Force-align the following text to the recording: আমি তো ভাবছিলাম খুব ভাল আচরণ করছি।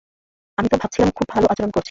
আমি 0.57 0.67
তো 0.69 0.75
ভাবছিলাম 0.77 1.09
খুব 1.11 1.27
ভাল 1.29 1.43
আচরণ 1.45 1.69
করছি। 1.69 1.79